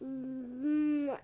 [0.00, 1.18] 嗯，啊。